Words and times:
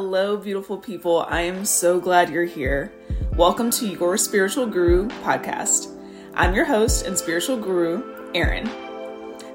Hello, 0.00 0.36
beautiful 0.36 0.78
people. 0.78 1.26
I 1.28 1.40
am 1.40 1.64
so 1.64 1.98
glad 1.98 2.30
you're 2.30 2.44
here. 2.44 2.92
Welcome 3.34 3.68
to 3.72 3.88
your 3.88 4.16
Spiritual 4.16 4.66
Guru 4.66 5.08
podcast. 5.24 5.92
I'm 6.34 6.54
your 6.54 6.66
host 6.66 7.04
and 7.04 7.18
spiritual 7.18 7.56
guru, 7.56 8.30
Erin. 8.32 8.70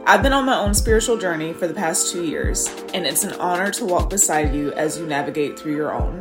I've 0.06 0.22
been 0.22 0.34
on 0.34 0.46
my 0.46 0.58
own 0.58 0.74
spiritual 0.74 1.16
journey 1.18 1.54
for 1.54 1.66
the 1.66 1.74
past 1.74 2.12
two 2.12 2.26
years, 2.26 2.68
and 2.94 3.06
it's 3.06 3.24
an 3.24 3.40
honor 3.40 3.72
to 3.72 3.86
walk 3.86 4.10
beside 4.10 4.54
you 4.54 4.74
as 4.74 5.00
you 5.00 5.08
navigate 5.08 5.58
through 5.58 5.78
your 5.78 5.94
own. 5.94 6.20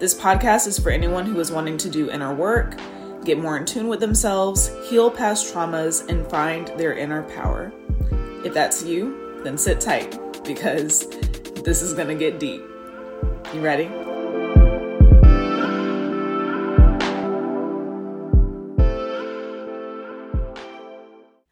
This 0.00 0.18
podcast 0.18 0.66
is 0.66 0.78
for 0.78 0.88
anyone 0.88 1.26
who 1.26 1.38
is 1.38 1.52
wanting 1.52 1.76
to 1.76 1.90
do 1.90 2.10
inner 2.10 2.34
work, 2.34 2.78
get 3.26 3.36
more 3.36 3.58
in 3.58 3.66
tune 3.66 3.88
with 3.88 4.00
themselves, 4.00 4.74
heal 4.88 5.10
past 5.10 5.52
traumas, 5.52 6.08
and 6.08 6.26
find 6.30 6.68
their 6.78 6.96
inner 6.96 7.24
power. 7.24 7.74
If 8.42 8.54
that's 8.54 8.82
you, 8.82 9.42
then 9.44 9.58
sit 9.58 9.82
tight 9.82 10.18
because 10.44 11.06
this 11.62 11.82
is 11.82 11.92
going 11.92 12.08
to 12.08 12.14
get 12.14 12.40
deep. 12.40 12.62
You 13.54 13.60
ready? 13.60 13.84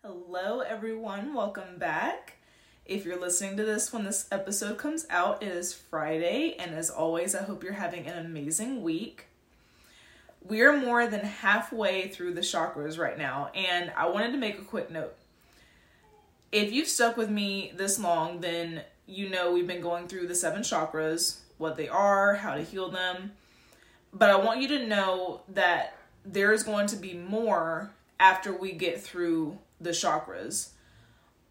Hello, 0.03 0.63
everyone. 0.67 1.33
Welcome 1.33 1.79
back. 1.79 2.39
If 2.85 3.05
you're 3.05 3.21
listening 3.21 3.57
to 3.59 3.65
this 3.65 3.93
when 3.93 4.03
this 4.03 4.27
episode 4.33 4.79
comes 4.79 5.07
out, 5.11 5.45
it 5.45 5.53
is 5.53 5.73
Friday, 5.73 6.57
and 6.59 6.75
as 6.75 6.91
always, 6.91 7.37
I 7.37 7.45
hope 7.45 7.63
you're 7.63 7.75
having 7.75 8.09
an 8.09 8.19
amazing 8.19 8.83
week. 8.83 9.27
We 10.43 10.63
are 10.63 10.77
more 10.77 11.07
than 11.07 11.21
halfway 11.21 12.09
through 12.09 12.35
the 12.35 12.41
chakras 12.41 12.99
right 12.99 13.17
now, 13.17 13.53
and 13.55 13.93
I 13.97 14.09
wanted 14.09 14.33
to 14.33 14.39
make 14.39 14.59
a 14.59 14.65
quick 14.65 14.91
note. 14.91 15.15
If 16.51 16.73
you've 16.73 16.89
stuck 16.89 17.17
with 17.17 17.31
me 17.31 17.73
this 17.77 17.97
long, 18.01 18.41
then 18.41 18.83
you 19.07 19.31
know 19.31 19.53
we've 19.53 19.69
been 19.69 19.81
going 19.81 20.09
through 20.09 20.27
the 20.27 20.35
seven 20.35 20.63
chakras, 20.63 21.42
what 21.63 21.77
they 21.77 21.89
are, 21.89 22.35
how 22.35 22.55
to 22.55 22.63
heal 22.63 22.91
them. 22.91 23.33
But 24.13 24.29
I 24.29 24.37
want 24.37 24.61
you 24.61 24.69
to 24.69 24.87
know 24.87 25.41
that 25.49 25.97
there 26.25 26.53
is 26.53 26.63
going 26.63 26.87
to 26.89 26.97
be 26.97 27.15
more 27.15 27.93
after 28.21 28.55
we 28.55 28.73
get 28.73 29.01
through 29.01 29.59
the 29.81 29.91
chakras. 29.91 30.71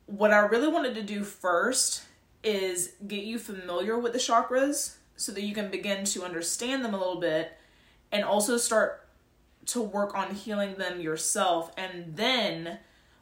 What 0.06 0.32
I 0.32 0.40
really 0.40 0.68
wanted 0.68 0.94
to 0.96 1.02
do 1.02 1.24
first 1.24 2.04
is 2.44 2.94
get 3.08 3.24
you 3.24 3.40
familiar 3.40 3.98
with 3.98 4.14
the 4.14 4.20
chakras 4.20 4.96
so 5.16 5.32
that 5.32 5.44
you 5.44 5.54
can 5.54 5.72
begin 5.72 6.06
to 6.06 6.24
understand 6.24 6.84
them 6.84 6.94
a 6.94 6.98
little 6.98 7.20
bit 7.20 7.54
and 8.12 8.24
also 8.24 8.58
start 8.58 9.08
to 9.68 9.82
work 9.82 10.16
on 10.16 10.34
healing 10.34 10.76
them 10.76 11.00
yourself. 11.00 11.72
And 11.78 12.16
then 12.16 12.80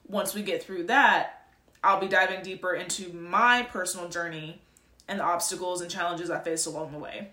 once 0.08 0.34
we 0.34 0.42
get 0.42 0.64
through 0.64 0.86
that, 0.86 1.48
I'll 1.84 2.00
be 2.00 2.08
diving 2.08 2.44
deeper 2.44 2.74
into 2.74 3.14
my 3.14 3.64
personal 3.64 4.10
journey 4.10 4.62
and 5.10 5.20
the 5.20 5.24
obstacles 5.24 5.82
and 5.82 5.92
challenges 5.92 6.30
I 6.30 6.40
faced 6.40 6.68
along 6.68 6.94
the 6.94 7.00
way. 7.00 7.30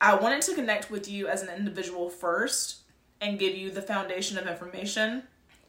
I 0.00 0.14
wanted 0.14 0.42
to 0.42 0.54
connect 0.54 0.90
with 0.90 1.08
you 1.08 1.28
as 1.28 1.42
an 1.42 1.54
individual 1.54 2.08
first 2.08 2.78
and 3.20 3.38
give 3.38 3.54
you 3.54 3.70
the 3.70 3.82
foundation 3.82 4.38
of 4.38 4.46
information 4.46 5.24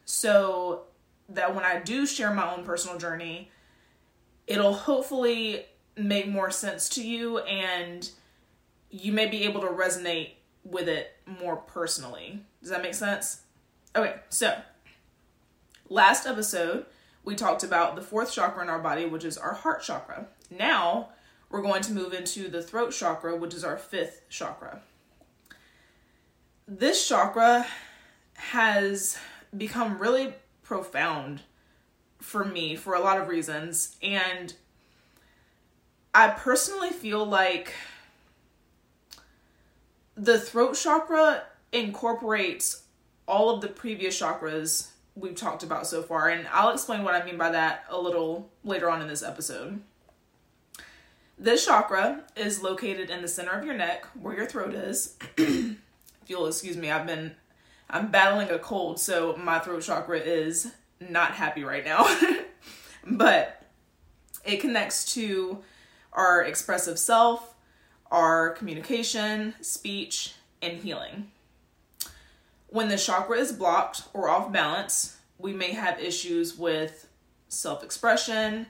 so 0.06 0.84
that 1.28 1.54
when 1.54 1.64
I 1.64 1.80
do 1.80 2.06
share 2.06 2.32
my 2.32 2.52
own 2.52 2.64
personal 2.64 2.98
journey, 2.98 3.50
it'll 4.46 4.72
hopefully 4.72 5.66
make 5.96 6.26
more 6.26 6.50
sense 6.50 6.88
to 6.90 7.06
you 7.06 7.38
and 7.40 8.10
you 8.90 9.12
may 9.12 9.26
be 9.26 9.44
able 9.44 9.60
to 9.60 9.66
resonate 9.66 10.30
with 10.64 10.88
it 10.88 11.12
more 11.26 11.56
personally. 11.56 12.40
Does 12.62 12.70
that 12.70 12.82
make 12.82 12.94
sense? 12.94 13.42
Okay, 13.94 14.14
so 14.30 14.58
last 15.90 16.26
episode, 16.26 16.86
we 17.24 17.34
talked 17.34 17.62
about 17.62 17.96
the 17.96 18.02
fourth 18.02 18.32
chakra 18.32 18.62
in 18.62 18.70
our 18.70 18.78
body, 18.78 19.04
which 19.04 19.24
is 19.24 19.36
our 19.36 19.52
heart 19.52 19.82
chakra. 19.82 20.26
Now 20.58 21.08
we're 21.50 21.62
going 21.62 21.82
to 21.82 21.92
move 21.92 22.12
into 22.12 22.48
the 22.48 22.62
throat 22.62 22.92
chakra, 22.92 23.36
which 23.36 23.54
is 23.54 23.64
our 23.64 23.76
fifth 23.76 24.22
chakra. 24.28 24.80
This 26.66 27.06
chakra 27.06 27.66
has 28.34 29.18
become 29.56 29.98
really 29.98 30.34
profound 30.62 31.42
for 32.20 32.44
me 32.44 32.76
for 32.76 32.94
a 32.94 33.00
lot 33.00 33.18
of 33.18 33.28
reasons. 33.28 33.96
And 34.02 34.54
I 36.14 36.28
personally 36.28 36.90
feel 36.90 37.24
like 37.24 37.74
the 40.14 40.38
throat 40.38 40.74
chakra 40.74 41.42
incorporates 41.72 42.84
all 43.26 43.50
of 43.50 43.60
the 43.60 43.68
previous 43.68 44.20
chakras 44.20 44.88
we've 45.14 45.36
talked 45.36 45.62
about 45.62 45.86
so 45.86 46.02
far. 46.02 46.28
And 46.28 46.46
I'll 46.52 46.70
explain 46.70 47.02
what 47.02 47.14
I 47.14 47.24
mean 47.24 47.36
by 47.36 47.50
that 47.50 47.84
a 47.88 48.00
little 48.00 48.50
later 48.64 48.88
on 48.90 49.02
in 49.02 49.08
this 49.08 49.22
episode. 49.22 49.80
This 51.42 51.66
chakra 51.66 52.20
is 52.36 52.62
located 52.62 53.10
in 53.10 53.20
the 53.20 53.26
center 53.26 53.50
of 53.50 53.64
your 53.64 53.74
neck 53.74 54.06
where 54.14 54.36
your 54.36 54.46
throat 54.46 54.74
is. 54.74 55.16
if 55.36 55.76
you'll 56.28 56.46
excuse 56.46 56.76
me, 56.76 56.88
I've 56.88 57.04
been 57.04 57.34
I'm 57.90 58.12
battling 58.12 58.48
a 58.50 58.60
cold, 58.60 59.00
so 59.00 59.34
my 59.36 59.58
throat 59.58 59.82
chakra 59.82 60.20
is 60.20 60.70
not 61.00 61.32
happy 61.32 61.64
right 61.64 61.84
now. 61.84 62.06
but 63.04 63.60
it 64.44 64.60
connects 64.60 65.14
to 65.14 65.58
our 66.12 66.44
expressive 66.44 66.96
self, 66.96 67.56
our 68.12 68.50
communication, 68.50 69.54
speech, 69.60 70.34
and 70.62 70.78
healing. 70.78 71.32
When 72.68 72.86
the 72.86 72.96
chakra 72.96 73.38
is 73.38 73.50
blocked 73.50 74.04
or 74.14 74.28
off 74.28 74.52
balance, 74.52 75.16
we 75.38 75.52
may 75.52 75.72
have 75.72 75.98
issues 75.98 76.56
with 76.56 77.08
self 77.48 77.82
expression, 77.82 78.66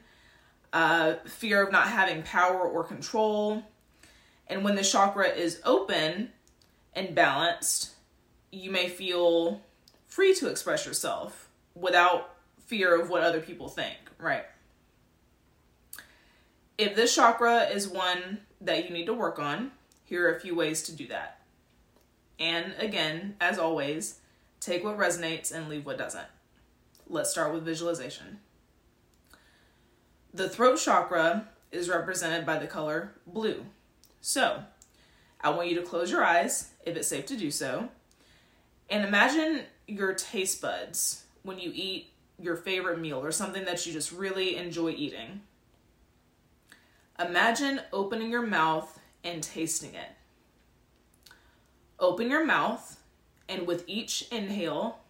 uh, 0.72 1.14
fear 1.26 1.62
of 1.62 1.72
not 1.72 1.88
having 1.88 2.22
power 2.22 2.60
or 2.60 2.84
control. 2.84 3.62
And 4.46 4.64
when 4.64 4.74
the 4.74 4.82
chakra 4.82 5.28
is 5.28 5.60
open 5.64 6.30
and 6.94 7.14
balanced, 7.14 7.90
you 8.50 8.70
may 8.70 8.88
feel 8.88 9.62
free 10.06 10.34
to 10.34 10.48
express 10.48 10.84
yourself 10.86 11.48
without 11.74 12.34
fear 12.66 13.00
of 13.00 13.08
what 13.08 13.22
other 13.22 13.40
people 13.40 13.68
think, 13.68 13.96
right? 14.18 14.44
If 16.78 16.94
this 16.94 17.14
chakra 17.14 17.64
is 17.64 17.88
one 17.88 18.40
that 18.60 18.84
you 18.84 18.90
need 18.94 19.06
to 19.06 19.14
work 19.14 19.38
on, 19.38 19.72
here 20.04 20.28
are 20.28 20.34
a 20.34 20.40
few 20.40 20.54
ways 20.54 20.82
to 20.84 20.92
do 20.92 21.06
that. 21.08 21.40
And 22.38 22.74
again, 22.78 23.36
as 23.40 23.58
always, 23.58 24.18
take 24.60 24.84
what 24.84 24.98
resonates 24.98 25.52
and 25.52 25.68
leave 25.68 25.86
what 25.86 25.98
doesn't. 25.98 26.26
Let's 27.08 27.30
start 27.30 27.52
with 27.52 27.64
visualization. 27.64 28.40
The 30.34 30.48
throat 30.48 30.78
chakra 30.78 31.48
is 31.70 31.88
represented 31.90 32.46
by 32.46 32.58
the 32.58 32.66
color 32.66 33.12
blue. 33.26 33.66
So, 34.20 34.62
I 35.40 35.50
want 35.50 35.68
you 35.68 35.74
to 35.76 35.82
close 35.82 36.10
your 36.10 36.24
eyes, 36.24 36.70
if 36.86 36.96
it's 36.96 37.08
safe 37.08 37.26
to 37.26 37.36
do 37.36 37.50
so, 37.50 37.88
and 38.88 39.04
imagine 39.04 39.62
your 39.86 40.14
taste 40.14 40.62
buds 40.62 41.24
when 41.42 41.58
you 41.58 41.70
eat 41.74 42.12
your 42.38 42.56
favorite 42.56 42.98
meal 42.98 43.18
or 43.18 43.32
something 43.32 43.64
that 43.64 43.84
you 43.84 43.92
just 43.92 44.12
really 44.12 44.56
enjoy 44.56 44.90
eating. 44.90 45.42
Imagine 47.18 47.80
opening 47.92 48.30
your 48.30 48.46
mouth 48.46 49.00
and 49.22 49.42
tasting 49.42 49.94
it. 49.94 50.08
Open 51.98 52.30
your 52.30 52.44
mouth, 52.44 53.00
and 53.48 53.66
with 53.66 53.84
each 53.86 54.26
inhale, 54.32 55.00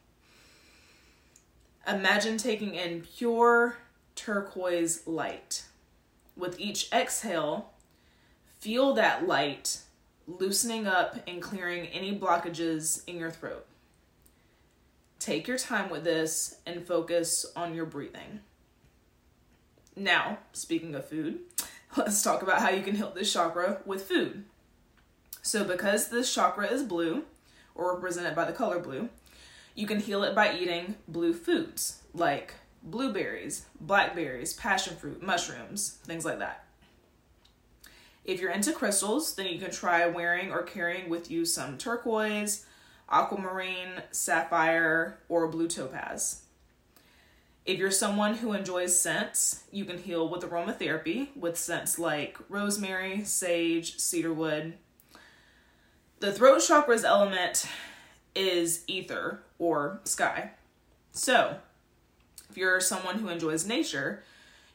imagine 1.87 2.39
taking 2.39 2.75
in 2.75 3.03
pure 3.03 3.77
turquoise 4.15 5.07
light. 5.07 5.65
With 6.37 6.59
each 6.59 6.91
exhale, 6.93 7.73
feel 8.59 8.95
that 8.95 9.27
light 9.27 9.79
loosening 10.27 10.87
up 10.87 11.19
and 11.27 11.43
clearing 11.43 11.87
any 11.87 12.19
blockages 12.19 13.03
in 13.07 13.19
your 13.19 13.31
throat. 13.31 13.67
Take 15.19 15.47
your 15.47 15.59
time 15.59 15.91
with 15.91 16.05
this 16.05 16.57
and 16.67 16.87
focus 16.87 17.47
on 17.55 17.75
your 17.75 17.87
breathing. 17.87 18.41
Now, 19.95 20.39
speaking 20.53 20.95
of 20.95 21.07
food, 21.07 21.41
let's 21.97 22.23
talk 22.23 22.43
about 22.43 22.61
how 22.61 22.71
you 22.71 22.83
can 22.83 22.97
heal 22.97 23.13
this 23.15 23.33
chakra 23.33 23.81
with 23.85 24.03
food. 24.03 24.45
So, 25.43 25.65
because 25.65 26.09
this 26.09 26.33
chakra 26.33 26.69
is 26.69 26.83
blue, 26.83 27.25
or 27.75 27.95
represented 27.95 28.35
by 28.35 28.45
the 28.45 28.53
color 28.53 28.79
blue, 28.79 29.09
you 29.75 29.87
can 29.87 30.01
heal 30.01 30.23
it 30.23 30.35
by 30.35 30.57
eating 30.57 30.97
blue 31.09 31.33
foods 31.33 32.03
like 32.15 32.55
blueberries, 32.83 33.67
blackberries, 33.81 34.53
passion 34.53 34.97
fruit, 34.97 35.23
mushrooms, 35.23 35.99
things 36.05 36.25
like 36.25 36.39
that. 36.39 36.65
If 38.25 38.41
you're 38.41 38.51
into 38.53 38.73
crystals, 38.73 39.35
then 39.35 39.47
you 39.47 39.59
can 39.59 39.71
try 39.71 40.07
wearing 40.07 40.53
or 40.53 40.63
carrying 40.63 41.09
with 41.09 41.31
you 41.31 41.45
some 41.45 41.77
turquoise, 41.77 42.65
aquamarine, 43.11 44.03
sapphire, 44.11 45.19
or 45.29 45.49
blue 45.49 45.69
topaz. 45.69 46.43
If 47.65 47.79
you're 47.79 47.91
someone 47.91 48.35
who 48.35 48.53
enjoys 48.53 48.99
scents, 48.99 49.65
you 49.71 49.85
can 49.85 49.99
heal 49.99 50.29
with 50.29 50.43
aromatherapy 50.43 51.37
with 51.37 51.57
scents 51.57 51.99
like 51.99 52.37
rosemary, 52.49 53.25
sage, 53.25 53.99
cedarwood, 53.99 54.75
the 56.23 56.33
throat 56.33 56.61
chakra's 56.61 57.05
element 57.05 57.67
is 58.37 58.85
ether 58.87 59.43
or 59.59 60.01
sky. 60.05 60.53
So, 61.11 61.57
if 62.53 62.59
you're 62.59 62.81
someone 62.81 63.19
who 63.19 63.29
enjoys 63.29 63.67
nature, 63.67 64.23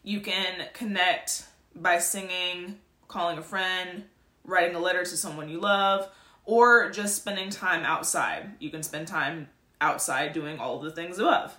you 0.02 0.20
can 0.20 0.66
connect 0.74 1.46
by 1.76 2.00
singing, 2.00 2.80
calling 3.08 3.38
a 3.38 3.44
friend, 3.44 4.06
writing 4.44 4.76
a 4.76 4.80
letter 4.80 5.04
to 5.04 5.16
someone 5.16 5.48
you 5.48 5.60
love, 5.60 6.10
or 6.44 6.90
just 6.90 7.16
spending 7.16 7.52
time 7.52 7.84
outside. 7.84 8.50
You 8.58 8.72
can 8.72 8.82
spend 8.82 9.08
time 9.08 9.50
outside 9.80 10.34
doing 10.34 10.58
all 10.58 10.78
of 10.78 10.84
the 10.86 10.92
things 10.92 11.20
above. 11.20 11.56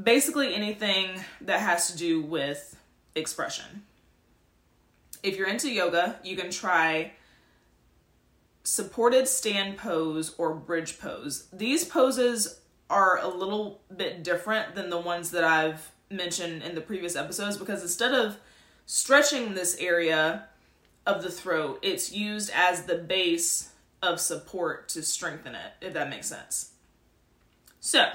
Basically, 0.00 0.54
anything 0.54 1.08
that 1.40 1.58
has 1.58 1.90
to 1.90 1.98
do 1.98 2.22
with 2.22 2.76
expression. 3.16 3.82
If 5.24 5.36
you're 5.36 5.48
into 5.48 5.68
yoga, 5.68 6.20
you 6.22 6.36
can 6.36 6.52
try 6.52 7.14
supported 8.62 9.26
stand 9.26 9.78
pose 9.78 10.32
or 10.38 10.54
bridge 10.54 11.00
pose. 11.00 11.48
These 11.52 11.86
poses 11.86 12.60
are 12.92 13.18
a 13.18 13.28
little 13.28 13.80
bit 13.94 14.22
different 14.22 14.74
than 14.74 14.90
the 14.90 15.00
ones 15.00 15.30
that 15.30 15.44
I've 15.44 15.90
mentioned 16.10 16.62
in 16.62 16.74
the 16.74 16.80
previous 16.82 17.16
episodes 17.16 17.56
because 17.56 17.80
instead 17.80 18.14
of 18.14 18.36
stretching 18.84 19.54
this 19.54 19.76
area 19.80 20.44
of 21.06 21.22
the 21.22 21.30
throat, 21.30 21.78
it's 21.82 22.12
used 22.12 22.50
as 22.54 22.82
the 22.82 22.96
base 22.96 23.70
of 24.02 24.20
support 24.20 24.88
to 24.90 25.02
strengthen 25.02 25.54
it, 25.54 25.72
if 25.80 25.94
that 25.94 26.10
makes 26.10 26.28
sense. 26.28 26.72
So, 27.80 28.10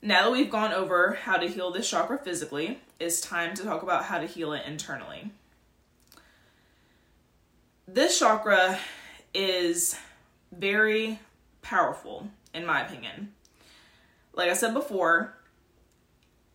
now 0.00 0.24
that 0.24 0.32
we've 0.32 0.50
gone 0.50 0.72
over 0.72 1.18
how 1.22 1.36
to 1.36 1.48
heal 1.48 1.70
this 1.70 1.90
chakra 1.90 2.18
physically, 2.18 2.78
it's 3.00 3.20
time 3.20 3.54
to 3.54 3.64
talk 3.64 3.82
about 3.82 4.04
how 4.04 4.18
to 4.18 4.26
heal 4.26 4.52
it 4.52 4.62
internally. 4.66 5.32
This 7.88 8.18
chakra 8.18 8.78
is 9.34 9.96
very 10.52 11.18
powerful, 11.62 12.28
in 12.54 12.64
my 12.64 12.80
opinion. 12.86 13.32
Like 14.34 14.50
I 14.50 14.54
said 14.54 14.74
before, 14.74 15.34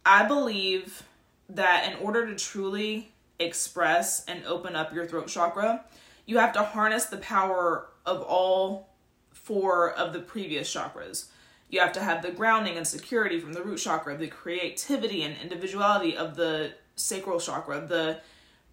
I 0.05 0.25
believe 0.25 1.03
that 1.49 1.91
in 1.91 1.99
order 1.99 2.25
to 2.25 2.35
truly 2.35 3.11
express 3.39 4.25
and 4.25 4.43
open 4.45 4.75
up 4.75 4.93
your 4.93 5.05
throat 5.05 5.27
chakra, 5.27 5.85
you 6.25 6.39
have 6.39 6.53
to 6.53 6.63
harness 6.63 7.05
the 7.05 7.17
power 7.17 7.87
of 8.05 8.21
all 8.21 8.89
four 9.31 9.91
of 9.91 10.13
the 10.13 10.19
previous 10.19 10.73
chakras. 10.73 11.27
You 11.69 11.79
have 11.79 11.93
to 11.93 12.01
have 12.01 12.21
the 12.21 12.31
grounding 12.31 12.77
and 12.77 12.87
security 12.87 13.39
from 13.39 13.53
the 13.53 13.61
root 13.61 13.77
chakra, 13.77 14.17
the 14.17 14.27
creativity 14.27 15.23
and 15.23 15.35
individuality 15.41 16.17
of 16.17 16.35
the 16.35 16.73
sacral 16.95 17.39
chakra, 17.39 17.85
the 17.85 18.19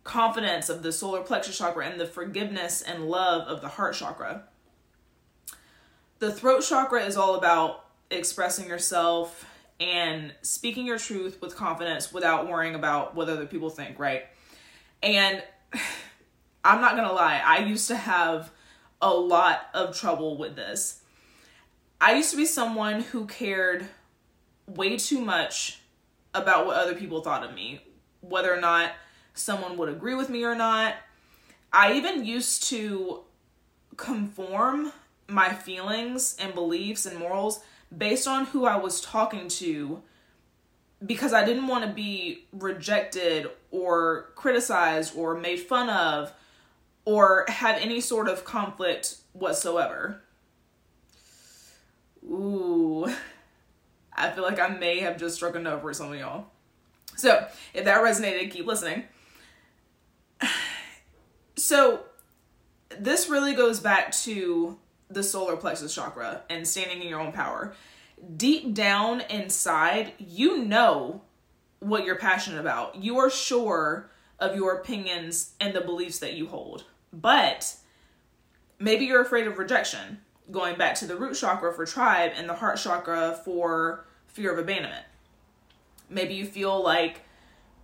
confidence 0.03 0.69
of 0.69 0.83
the 0.83 0.93
solar 0.93 1.23
plexus 1.23 1.59
chakra, 1.59 1.87
and 1.87 2.01
the 2.01 2.07
forgiveness 2.07 2.83
and 2.83 3.09
love 3.09 3.47
of 3.49 3.61
the 3.61 3.69
heart 3.69 3.95
chakra. 3.95 4.45
The 6.21 6.33
throat 6.33 6.63
chakra 6.63 7.05
is 7.05 7.17
all 7.17 7.35
about 7.35 7.84
expressing 8.17 8.69
yourself 8.69 9.47
and 9.81 10.33
speaking 10.43 10.87
your 10.87 10.99
truth 10.99 11.41
with 11.41 11.57
confidence 11.57 12.13
without 12.13 12.49
worrying 12.49 12.75
about 12.75 13.15
what 13.15 13.29
other 13.29 13.47
people 13.47 13.71
think, 13.71 13.99
right? 13.99 14.25
And 15.03 15.43
I'm 16.65 16.81
not 16.81 16.97
gonna 16.97 17.13
lie, 17.13 17.43
I 17.45 17.59
used 17.59 17.89
to 17.89 17.97
have 17.97 18.51
a 19.03 19.13
lot 19.13 19.67
of 19.75 19.99
trouble 19.99 20.39
with 20.39 20.57
this. 20.57 21.01
I 22.01 22.15
used 22.15 22.31
to 22.31 22.37
be 22.37 22.47
someone 22.47 23.01
who 23.01 23.27
cared 23.27 23.87
way 24.67 24.97
too 24.97 25.21
much 25.21 25.81
about 26.33 26.67
what 26.67 26.77
other 26.77 26.95
people 26.95 27.21
thought 27.21 27.45
of 27.45 27.55
me, 27.55 27.81
whether 28.21 28.53
or 28.53 28.61
not 28.61 28.93
someone 29.35 29.77
would 29.77 29.89
agree 29.89 30.15
with 30.15 30.31
me 30.31 30.45
or 30.45 30.55
not. 30.55 30.95
I 31.73 31.95
even 31.95 32.25
used 32.25 32.65
to 32.71 33.25
conform 33.97 34.93
my 35.29 35.53
feelings 35.53 36.37
and 36.39 36.55
beliefs 36.55 37.07
and 37.07 37.19
morals 37.19 37.61
based 37.97 38.27
on 38.27 38.47
who 38.47 38.65
I 38.65 38.77
was 38.77 39.01
talking 39.01 39.49
to 39.49 40.03
because 41.05 41.33
I 41.33 41.45
didn't 41.45 41.67
want 41.67 41.85
to 41.85 41.91
be 41.91 42.45
rejected 42.53 43.51
or 43.71 44.31
criticized 44.35 45.17
or 45.17 45.35
made 45.37 45.61
fun 45.61 45.89
of 45.91 46.33
or 47.05 47.45
have 47.49 47.77
any 47.81 48.01
sort 48.01 48.29
of 48.29 48.45
conflict 48.45 49.17
whatsoever. 49.33 50.23
Ooh, 52.25 53.07
I 54.17 54.31
feel 54.31 54.45
like 54.45 54.61
I 54.61 54.69
may 54.69 55.01
have 55.01 55.19
just 55.19 55.37
struck 55.37 55.55
a 55.57 55.59
nerve 55.59 55.83
for 55.83 55.93
some 55.93 56.13
of 56.13 56.19
y'all. 56.19 56.47
So, 57.17 57.47
if 57.75 57.85
that 57.85 58.03
resonated, 58.03 58.51
keep 58.51 58.67
listening. 58.67 59.05
So, 61.57 62.01
this 62.99 63.29
really 63.29 63.55
goes 63.55 63.79
back 63.79 64.11
to 64.25 64.77
the 65.11 65.23
solar 65.23 65.57
plexus 65.57 65.95
chakra 65.95 66.43
and 66.49 66.67
standing 66.67 67.03
in 67.03 67.09
your 67.09 67.21
own 67.21 67.33
power. 67.33 67.75
Deep 68.37 68.75
down 68.75 69.21
inside, 69.23 70.13
you 70.19 70.65
know 70.65 71.23
what 71.81 72.05
you're 72.05 72.17
passionate 72.17 72.61
about. 72.61 72.97
You 72.97 73.19
are 73.19 73.31
sure 73.31 74.11
of 74.39 74.57
your 74.57 74.73
opinions 74.73 75.53
and 75.61 75.75
the 75.75 75.81
beliefs 75.81 76.19
that 76.19 76.35
you 76.35 76.47
hold. 76.49 76.85
But 77.13 77.77
maybe 78.79 79.05
you're 79.05 79.23
afraid 79.23 79.47
of 79.47 79.59
rejection, 79.59 80.21
going 80.51 80.77
back 80.77 80.95
to 80.97 81.07
the 81.07 81.17
root 81.17 81.37
chakra 81.37 81.73
for 81.73 81.87
tribe 81.87 82.33
and 82.37 82.49
the 82.49 82.55
heart 82.55 82.79
chakra 82.79 83.41
for 83.45 84.07
fear 84.27 84.53
of 84.53 84.59
abandonment. 84.59 85.05
Maybe 86.09 86.35
you 86.35 86.47
feel 86.47 86.83
like 86.83 87.23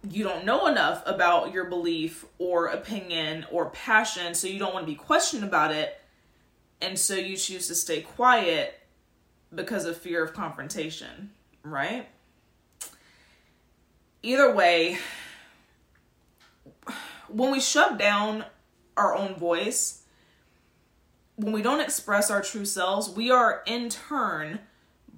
you 0.09 0.25
don't 0.25 0.45
know 0.45 0.67
enough 0.67 1.03
about 1.07 1.53
your 1.53 1.67
belief 1.67 2.25
or 2.39 2.67
opinion 2.67 3.47
or 3.51 3.71
passion, 3.71 4.35
so 4.35 4.49
you 4.49 4.59
don't 4.59 4.73
want 4.73 4.87
to 4.87 4.93
be 4.93 4.97
questioned 4.97 5.45
about 5.45 5.73
it. 5.73 6.00
And 6.81 6.99
so 6.99 7.15
you 7.15 7.37
choose 7.37 7.69
to 7.69 7.75
stay 7.75 8.01
quiet 8.01 8.81
because 9.55 9.85
of 9.85 9.97
fear 9.97 10.25
of 10.25 10.33
confrontation, 10.33 11.31
right? 11.63 12.09
Either 14.23 14.55
way, 14.55 14.99
when 17.29 17.51
we 17.51 17.61
shut 17.61 17.99
down 17.99 18.45
our 18.97 19.15
own 19.17 19.35
voice, 19.35 20.03
when 21.37 21.53
we 21.53 21.63
don't 21.63 21.81
express 21.81 22.31
our 22.31 22.43
true 22.43 22.65
selves, 22.65 23.09
we 23.09 23.31
are 23.31 23.63
in 23.67 23.89
turn 23.89 24.61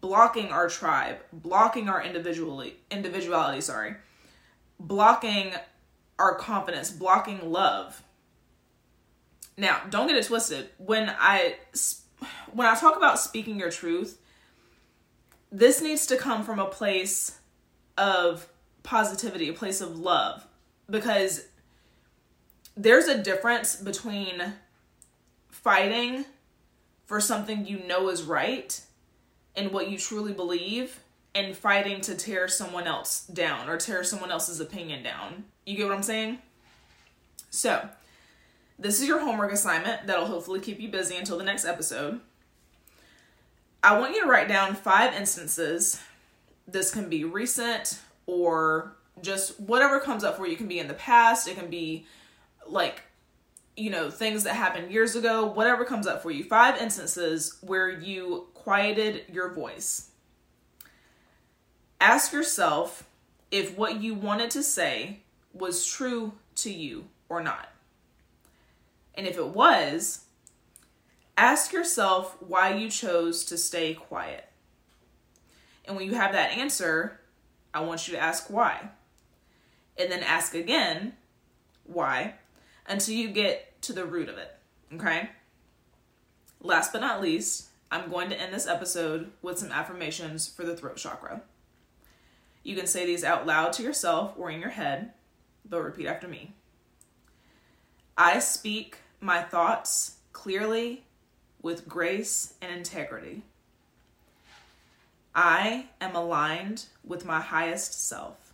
blocking 0.00 0.50
our 0.50 0.68
tribe, 0.68 1.18
blocking 1.32 1.88
our 1.88 2.02
individually 2.02 2.76
individuality, 2.90 3.60
sorry. 3.60 3.94
Blocking 4.78 5.52
our 6.18 6.34
confidence, 6.34 6.90
blocking 6.90 7.50
love. 7.50 8.02
Now, 9.62 9.80
don't 9.90 10.08
get 10.08 10.16
it 10.16 10.26
twisted. 10.26 10.70
When 10.76 11.14
I 11.20 11.54
when 12.52 12.66
I 12.66 12.74
talk 12.74 12.96
about 12.96 13.20
speaking 13.20 13.60
your 13.60 13.70
truth, 13.70 14.18
this 15.52 15.80
needs 15.80 16.04
to 16.06 16.16
come 16.16 16.42
from 16.42 16.58
a 16.58 16.66
place 16.66 17.38
of 17.96 18.48
positivity, 18.82 19.48
a 19.48 19.52
place 19.52 19.81
of 19.81 19.96
love 19.96 20.44
because 20.90 21.46
there's 22.76 23.06
a 23.06 23.22
difference 23.22 23.76
between 23.76 24.54
fighting 25.48 26.24
for 27.06 27.20
something 27.20 27.64
you 27.64 27.86
know 27.86 28.08
is 28.08 28.24
right 28.24 28.81
and 29.54 29.70
what 29.70 29.88
you 29.88 29.96
truly 29.96 30.32
believe 30.32 30.98
and 31.36 31.56
fighting 31.56 32.00
to 32.00 32.16
tear 32.16 32.48
someone 32.48 32.88
else 32.88 33.26
down 33.28 33.69
or 33.69 33.76
tear 33.76 34.02
someone 34.02 34.32
else's 34.32 34.58
opinion 34.58 35.04
down. 35.04 35.44
You 35.64 35.76
get 35.76 35.86
what 35.86 35.94
I'm 35.94 36.02
saying? 36.02 36.38
So, 37.48 37.88
this 38.82 39.01
is 39.01 39.06
your 39.06 39.20
homework 39.20 39.53
assignment 39.53 40.06
that'll 40.06 40.27
hopefully 40.27 40.60
keep 40.60 40.81
you 40.81 40.89
busy 40.89 41.17
until 41.17 41.39
the 41.39 41.44
next 41.44 41.65
episode. 41.65 42.20
I 43.82 43.98
want 43.98 44.15
you 44.15 44.22
to 44.22 44.29
write 44.29 44.48
down 44.48 44.74
five 44.74 45.15
instances. 45.15 46.01
This 46.67 46.93
can 46.93 47.08
be 47.08 47.24
recent 47.24 48.01
or 48.27 48.96
just 49.20 49.58
whatever 49.60 50.01
comes 50.01 50.24
up 50.24 50.36
for 50.36 50.46
you. 50.46 50.55
It 50.55 50.58
can 50.58 50.69
be 50.69 50.81
in 50.81 50.89
the 50.89 50.94
past, 50.94 51.46
it 51.46 51.56
can 51.56 51.70
be 51.70 52.06
like 52.67 53.03
you 53.77 53.91
know 53.91 54.10
things 54.10 54.44
that 54.44 54.55
happened 54.55 54.93
years 54.93 55.17
ago 55.17 55.46
whatever 55.46 55.84
comes 55.84 56.06
up 56.06 56.22
for 56.22 56.31
you 56.31 56.44
five 56.44 56.81
instances 56.81 57.58
where 57.62 57.89
you 57.89 58.46
quieted 58.55 59.24
your 59.32 59.53
voice 59.53 60.10
ask 62.01 62.32
yourself 62.32 63.08
if 63.51 63.77
what 63.77 64.01
you 64.03 64.15
wanted 64.15 64.51
to 64.51 64.62
say 64.62 65.20
was 65.55 65.86
true 65.86 66.32
to 66.55 66.70
you 66.70 67.06
or 67.29 67.43
not 67.43 67.72
and 69.14 69.26
if 69.26 69.36
it 69.36 69.48
was 69.48 70.24
ask 71.36 71.72
yourself 71.72 72.36
why 72.40 72.74
you 72.74 72.88
chose 72.88 73.44
to 73.44 73.56
stay 73.56 73.94
quiet 73.94 74.44
and 75.84 75.96
when 75.96 76.06
you 76.06 76.14
have 76.14 76.32
that 76.32 76.52
answer 76.52 77.20
i 77.72 77.81
want 77.81 78.06
you 78.06 78.14
to 78.14 78.20
ask 78.20 78.50
why 78.50 78.90
and 79.98 80.10
then 80.10 80.22
ask 80.22 80.54
again 80.54 81.12
why 81.84 82.34
until 82.86 83.14
you 83.14 83.28
get 83.28 83.81
to 83.82 83.92
the 83.92 84.04
root 84.04 84.28
of 84.28 84.38
it. 84.38 84.54
Okay? 84.94 85.31
Last 86.60 86.92
but 86.92 87.00
not 87.00 87.20
least, 87.20 87.69
I'm 87.90 88.10
going 88.10 88.31
to 88.31 88.40
end 88.40 88.54
this 88.54 88.66
episode 88.66 89.32
with 89.42 89.58
some 89.58 89.72
affirmations 89.72 90.48
for 90.48 90.64
the 90.64 90.76
throat 90.76 90.96
chakra. 90.96 91.42
You 92.62 92.76
can 92.76 92.86
say 92.86 93.04
these 93.04 93.24
out 93.24 93.46
loud 93.46 93.72
to 93.74 93.82
yourself 93.82 94.34
or 94.36 94.50
in 94.50 94.60
your 94.60 94.70
head, 94.70 95.12
but 95.69 95.82
repeat 95.82 96.06
after 96.06 96.28
me. 96.28 96.54
I 98.16 98.40
speak 98.40 98.98
my 99.20 99.42
thoughts 99.42 100.16
clearly 100.32 101.04
with 101.62 101.88
grace 101.88 102.54
and 102.60 102.70
integrity. 102.70 103.42
I 105.34 105.86
am 106.00 106.14
aligned 106.14 106.86
with 107.04 107.24
my 107.24 107.40
highest 107.40 108.06
self. 108.06 108.52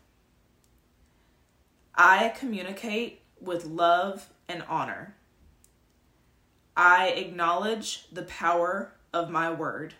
I 1.94 2.28
communicate 2.38 3.22
with 3.40 3.66
love 3.66 4.28
and 4.48 4.62
honor. 4.68 5.16
I 6.76 7.08
acknowledge 7.08 8.06
the 8.12 8.22
power 8.22 8.92
of 9.12 9.30
my 9.30 9.50
word. 9.50 9.94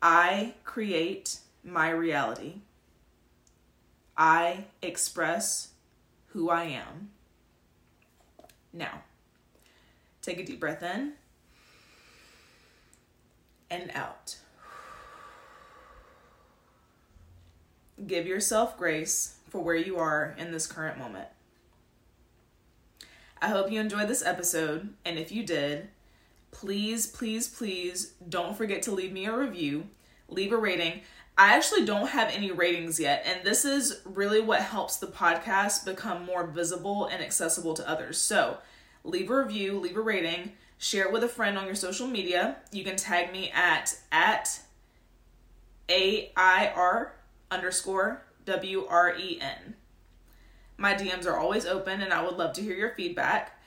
I 0.00 0.54
create 0.62 1.38
my 1.64 1.90
reality. 1.90 2.58
I 4.16 4.66
express 4.80 5.70
who 6.26 6.50
I 6.50 6.64
am. 6.64 7.10
Now, 8.74 9.02
take 10.20 10.40
a 10.40 10.44
deep 10.44 10.58
breath 10.58 10.82
in 10.82 11.12
and 13.70 13.92
out. 13.94 14.36
Give 18.04 18.26
yourself 18.26 18.76
grace 18.76 19.36
for 19.48 19.62
where 19.62 19.76
you 19.76 19.96
are 19.98 20.34
in 20.36 20.50
this 20.50 20.66
current 20.66 20.98
moment. 20.98 21.28
I 23.40 23.48
hope 23.48 23.70
you 23.70 23.80
enjoyed 23.80 24.08
this 24.08 24.24
episode, 24.24 24.94
and 25.04 25.18
if 25.18 25.30
you 25.30 25.44
did, 25.46 25.88
please, 26.50 27.06
please, 27.06 27.46
please 27.46 28.14
don't 28.28 28.56
forget 28.56 28.82
to 28.82 28.90
leave 28.90 29.12
me 29.12 29.26
a 29.26 29.36
review, 29.36 29.88
leave 30.28 30.52
a 30.52 30.56
rating. 30.56 31.02
I 31.36 31.56
actually 31.56 31.84
don't 31.84 32.10
have 32.10 32.30
any 32.32 32.52
ratings 32.52 33.00
yet, 33.00 33.24
and 33.26 33.44
this 33.44 33.64
is 33.64 34.00
really 34.04 34.40
what 34.40 34.60
helps 34.60 34.96
the 34.96 35.08
podcast 35.08 35.84
become 35.84 36.24
more 36.24 36.46
visible 36.46 37.06
and 37.06 37.22
accessible 37.22 37.74
to 37.74 37.88
others. 37.88 38.18
So, 38.18 38.58
leave 39.02 39.30
a 39.30 39.42
review, 39.42 39.80
leave 39.80 39.96
a 39.96 40.00
rating, 40.00 40.52
share 40.78 41.06
it 41.06 41.12
with 41.12 41.24
a 41.24 41.28
friend 41.28 41.58
on 41.58 41.66
your 41.66 41.74
social 41.74 42.06
media. 42.06 42.56
You 42.70 42.84
can 42.84 42.96
tag 42.96 43.32
me 43.32 43.50
at 43.50 43.98
at 44.12 44.60
AIR 45.88 47.14
underscore 47.50 48.24
W 48.46 48.86
R 48.88 49.16
E 49.16 49.38
N. 49.40 49.74
My 50.76 50.94
DMs 50.94 51.26
are 51.26 51.38
always 51.38 51.66
open 51.66 52.00
and 52.00 52.12
I 52.12 52.22
would 52.22 52.36
love 52.36 52.52
to 52.54 52.62
hear 52.62 52.74
your 52.74 52.94
feedback. 52.94 53.58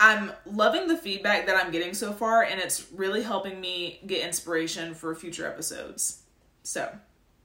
I'm 0.00 0.32
loving 0.46 0.88
the 0.88 0.96
feedback 0.96 1.46
that 1.46 1.56
I'm 1.56 1.70
getting 1.70 1.94
so 1.94 2.12
far, 2.12 2.42
and 2.42 2.60
it's 2.60 2.90
really 2.92 3.22
helping 3.22 3.60
me 3.60 4.00
get 4.06 4.26
inspiration 4.26 4.94
for 4.94 5.14
future 5.14 5.46
episodes. 5.46 6.22
So, 6.62 6.96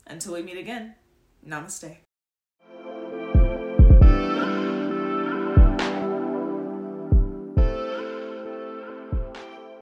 until 0.07 0.33
we 0.33 0.41
meet 0.41 0.57
again, 0.57 0.95
namaste. 1.47 1.97